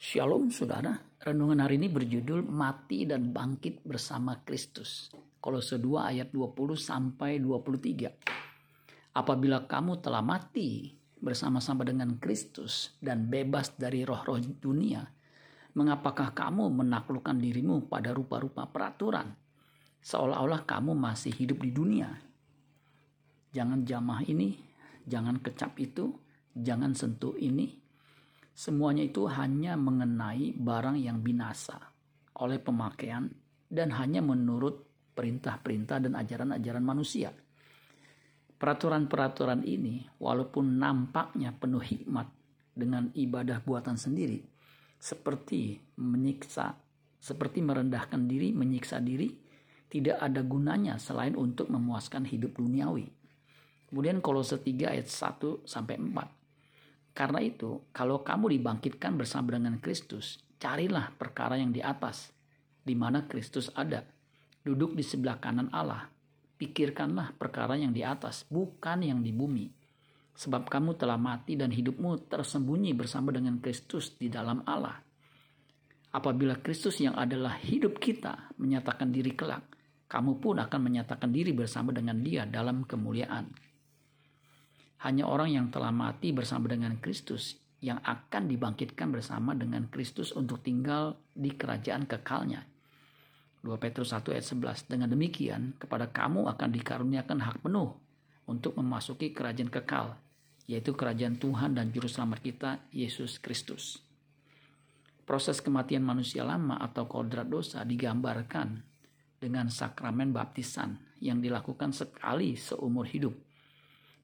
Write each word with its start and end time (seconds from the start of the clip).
Shalom 0.00 0.48
saudara, 0.48 0.96
renungan 1.20 1.60
hari 1.60 1.76
ini 1.76 1.92
berjudul 1.92 2.48
Mati 2.48 3.04
dan 3.04 3.36
Bangkit 3.36 3.84
bersama 3.84 4.40
Kristus. 4.48 5.12
Kolose 5.44 5.76
2 5.76 6.16
ayat 6.16 6.32
20 6.32 6.56
sampai 6.72 7.36
23. 7.36 8.08
Apabila 9.12 9.68
kamu 9.68 10.00
telah 10.00 10.24
mati 10.24 10.96
bersama-sama 11.20 11.84
dengan 11.84 12.16
Kristus 12.16 12.96
dan 12.96 13.28
bebas 13.28 13.76
dari 13.76 14.00
roh-roh 14.00 14.40
dunia, 14.40 15.04
mengapakah 15.76 16.32
kamu 16.32 16.72
menaklukkan 16.80 17.36
dirimu 17.36 17.84
pada 17.84 18.16
rupa-rupa 18.16 18.72
peraturan 18.72 19.36
seolah-olah 20.00 20.64
kamu 20.64 20.96
masih 20.96 21.36
hidup 21.36 21.60
di 21.60 21.76
dunia? 21.76 22.08
Jangan 23.52 23.84
jamah 23.84 24.24
ini, 24.24 24.56
jangan 25.04 25.44
kecap 25.44 25.76
itu, 25.76 26.16
jangan 26.56 26.96
sentuh 26.96 27.36
ini, 27.36 27.89
Semuanya 28.60 29.08
itu 29.08 29.24
hanya 29.24 29.72
mengenai 29.72 30.52
barang 30.52 31.00
yang 31.00 31.24
binasa 31.24 31.80
oleh 32.44 32.60
pemakaian 32.60 33.24
dan 33.64 33.88
hanya 33.96 34.20
menurut 34.20 34.84
perintah-perintah 35.16 35.96
dan 36.04 36.12
ajaran-ajaran 36.12 36.84
manusia. 36.84 37.32
Peraturan-peraturan 38.60 39.64
ini 39.64 40.04
walaupun 40.20 40.76
nampaknya 40.76 41.56
penuh 41.56 41.80
hikmat 41.80 42.28
dengan 42.76 43.08
ibadah 43.16 43.64
buatan 43.64 43.96
sendiri 43.96 44.44
seperti 45.00 45.80
menyiksa, 45.96 46.76
seperti 47.16 47.64
merendahkan 47.64 48.28
diri, 48.28 48.52
menyiksa 48.52 49.00
diri, 49.00 49.32
tidak 49.88 50.20
ada 50.20 50.44
gunanya 50.44 51.00
selain 51.00 51.32
untuk 51.32 51.72
memuaskan 51.72 52.28
hidup 52.28 52.60
duniawi. 52.60 53.08
Kemudian 53.88 54.20
Kolose 54.20 54.60
3 54.60 54.92
ayat 54.92 55.08
1 55.08 55.64
sampai 55.64 55.96
4. 55.96 56.39
Karena 57.10 57.42
itu, 57.42 57.90
kalau 57.90 58.22
kamu 58.22 58.54
dibangkitkan 58.58 59.18
bersama 59.18 59.58
dengan 59.58 59.76
Kristus, 59.82 60.38
carilah 60.60 61.10
perkara 61.16 61.58
yang 61.58 61.74
di 61.74 61.82
atas, 61.82 62.30
di 62.80 62.94
mana 62.94 63.26
Kristus 63.26 63.68
ada, 63.74 64.06
duduk 64.62 64.94
di 64.94 65.02
sebelah 65.02 65.40
kanan 65.42 65.68
Allah. 65.74 66.06
Pikirkanlah 66.60 67.34
perkara 67.40 67.74
yang 67.74 67.90
di 67.90 68.04
atas, 68.04 68.44
bukan 68.46 69.00
yang 69.00 69.24
di 69.24 69.32
bumi. 69.32 69.66
Sebab 70.36 70.68
kamu 70.68 70.96
telah 70.96 71.16
mati 71.16 71.56
dan 71.56 71.72
hidupmu 71.72 72.28
tersembunyi 72.28 72.92
bersama 72.96 73.32
dengan 73.32 73.60
Kristus 73.60 74.16
di 74.16 74.28
dalam 74.28 74.64
Allah. 74.68 75.00
Apabila 76.10 76.58
Kristus 76.58 77.00
yang 77.00 77.14
adalah 77.14 77.56
hidup 77.60 78.02
kita 78.02 78.52
menyatakan 78.58 79.14
diri 79.14 79.32
kelak, 79.32 79.62
kamu 80.10 80.42
pun 80.42 80.58
akan 80.58 80.80
menyatakan 80.90 81.30
diri 81.30 81.54
bersama 81.54 81.94
dengan 81.94 82.18
Dia 82.18 82.42
dalam 82.42 82.82
kemuliaan. 82.82 83.69
Hanya 85.00 85.24
orang 85.24 85.48
yang 85.48 85.66
telah 85.72 85.88
mati 85.88 86.28
bersama 86.28 86.68
dengan 86.68 87.00
Kristus 87.00 87.56
yang 87.80 87.96
akan 88.04 88.52
dibangkitkan 88.52 89.08
bersama 89.08 89.56
dengan 89.56 89.88
Kristus 89.88 90.36
untuk 90.36 90.60
tinggal 90.60 91.16
di 91.32 91.56
kerajaan 91.56 92.04
kekalnya. 92.04 92.68
2 93.64 93.76
Petrus 93.80 94.12
1 94.12 94.28
ayat 94.36 94.44
11. 94.44 94.92
Dengan 94.92 95.08
demikian, 95.08 95.72
kepada 95.80 96.08
kamu 96.08 96.48
akan 96.52 96.68
dikaruniakan 96.76 97.38
hak 97.40 97.56
penuh 97.64 97.96
untuk 98.44 98.76
memasuki 98.76 99.32
kerajaan 99.32 99.72
kekal, 99.72 100.20
yaitu 100.68 100.92
kerajaan 100.92 101.40
Tuhan 101.40 101.76
dan 101.76 101.88
Juru 101.92 102.08
Selamat 102.08 102.40
kita, 102.44 102.70
Yesus 102.92 103.40
Kristus. 103.40 104.04
Proses 105.24 105.64
kematian 105.64 106.04
manusia 106.04 106.44
lama 106.44 106.76
atau 106.76 107.08
kodrat 107.08 107.48
dosa 107.48 107.84
digambarkan 107.88 108.84
dengan 109.40 109.72
sakramen 109.72 110.36
baptisan 110.36 111.00
yang 111.24 111.40
dilakukan 111.40 111.96
sekali 111.96 112.56
seumur 112.56 113.08
hidup 113.08 113.32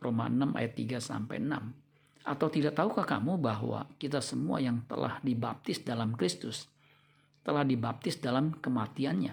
Roma 0.00 0.26
6 0.32 0.56
ayat 0.56 0.72
3 0.74 0.98
sampai 0.98 1.36
6. 1.44 2.26
Atau 2.26 2.48
tidak 2.48 2.76
tahukah 2.76 3.04
kamu 3.04 3.36
bahwa 3.40 3.84
kita 4.00 4.24
semua 4.24 4.60
yang 4.60 4.84
telah 4.88 5.20
dibaptis 5.20 5.80
dalam 5.84 6.16
Kristus 6.16 6.68
telah 7.40 7.64
dibaptis 7.64 8.20
dalam 8.20 8.52
kematiannya. 8.60 9.32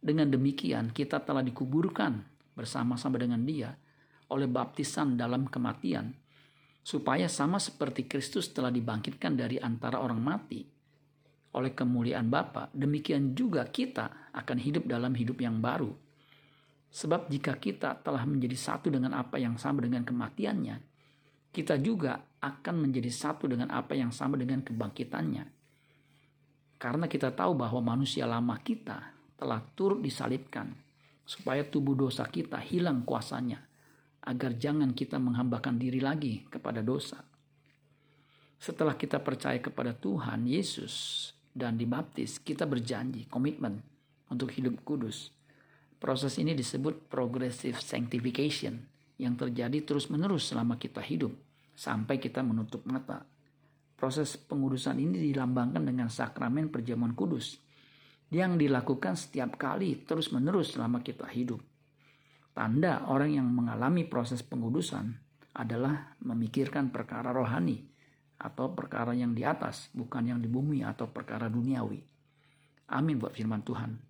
Dengan 0.00 0.28
demikian 0.28 0.92
kita 0.92 1.20
telah 1.24 1.44
dikuburkan 1.44 2.20
bersama-sama 2.56 3.20
dengan 3.20 3.44
dia 3.44 3.72
oleh 4.32 4.48
baptisan 4.48 5.16
dalam 5.16 5.48
kematian 5.48 6.12
supaya 6.80 7.28
sama 7.28 7.60
seperti 7.60 8.08
Kristus 8.08 8.52
telah 8.52 8.72
dibangkitkan 8.72 9.36
dari 9.36 9.60
antara 9.60 10.00
orang 10.00 10.20
mati 10.20 10.60
oleh 11.50 11.74
kemuliaan 11.74 12.30
Bapa, 12.30 12.70
demikian 12.70 13.34
juga 13.34 13.66
kita 13.66 14.30
akan 14.30 14.58
hidup 14.62 14.86
dalam 14.86 15.12
hidup 15.18 15.42
yang 15.42 15.58
baru 15.58 15.90
Sebab 16.90 17.30
jika 17.30 17.54
kita 17.54 18.02
telah 18.02 18.26
menjadi 18.26 18.58
satu 18.58 18.90
dengan 18.90 19.14
apa 19.14 19.38
yang 19.38 19.54
sama 19.54 19.78
dengan 19.78 20.02
kematiannya, 20.02 20.82
kita 21.54 21.78
juga 21.78 22.18
akan 22.42 22.74
menjadi 22.82 23.10
satu 23.10 23.46
dengan 23.46 23.70
apa 23.70 23.94
yang 23.94 24.10
sama 24.10 24.34
dengan 24.34 24.62
kebangkitannya. 24.66 25.46
Karena 26.82 27.06
kita 27.06 27.30
tahu 27.30 27.54
bahwa 27.54 27.94
manusia 27.94 28.26
lama 28.26 28.58
kita 28.58 29.14
telah 29.38 29.62
turut 29.78 30.02
disalibkan, 30.02 30.74
supaya 31.22 31.62
tubuh 31.62 31.94
dosa 31.94 32.26
kita 32.26 32.58
hilang 32.58 33.06
kuasanya, 33.06 33.62
agar 34.26 34.58
jangan 34.58 34.90
kita 34.90 35.22
menghambakan 35.22 35.78
diri 35.78 36.02
lagi 36.02 36.42
kepada 36.50 36.82
dosa. 36.82 37.22
Setelah 38.60 38.98
kita 38.98 39.22
percaya 39.22 39.62
kepada 39.62 39.94
Tuhan 39.94 40.44
Yesus 40.44 41.30
dan 41.54 41.78
dibaptis, 41.78 42.42
kita 42.42 42.66
berjanji 42.66 43.30
komitmen 43.30 43.80
untuk 44.28 44.52
hidup 44.52 44.82
kudus 44.84 45.32
Proses 46.00 46.40
ini 46.40 46.56
disebut 46.56 47.12
progressive 47.12 47.76
sanctification 47.76 48.80
yang 49.20 49.36
terjadi 49.36 49.84
terus-menerus 49.84 50.48
selama 50.48 50.80
kita 50.80 51.04
hidup 51.04 51.36
sampai 51.76 52.16
kita 52.16 52.40
menutup 52.40 52.88
mata. 52.88 53.28
Proses 54.00 54.40
pengudusan 54.40 54.96
ini 54.96 55.20
dilambangkan 55.28 55.84
dengan 55.84 56.08
sakramen 56.08 56.72
perjamuan 56.72 57.12
kudus 57.12 57.60
yang 58.32 58.56
dilakukan 58.56 59.12
setiap 59.12 59.60
kali 59.60 60.08
terus-menerus 60.08 60.72
selama 60.72 61.04
kita 61.04 61.28
hidup. 61.28 61.60
Tanda 62.56 63.04
orang 63.04 63.36
yang 63.36 63.48
mengalami 63.52 64.08
proses 64.08 64.40
pengudusan 64.40 65.12
adalah 65.52 66.16
memikirkan 66.24 66.88
perkara 66.88 67.28
rohani 67.28 67.84
atau 68.40 68.72
perkara 68.72 69.12
yang 69.12 69.36
di 69.36 69.44
atas, 69.44 69.92
bukan 69.92 70.32
yang 70.32 70.40
di 70.40 70.48
bumi 70.48 70.80
atau 70.80 71.12
perkara 71.12 71.52
duniawi. 71.52 72.00
Amin 72.88 73.20
buat 73.20 73.36
firman 73.36 73.60
Tuhan. 73.60 74.00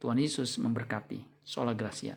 Tuhan 0.00 0.16
Yesus 0.16 0.56
memberkati. 0.56 1.33
Sola 1.44 1.74
Gracia. 1.74 2.16